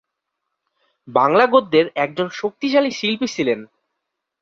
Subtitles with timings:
[1.07, 3.59] বাংলা গদ্যের একজন শক্তিশালী শিল্পী ছিলেন।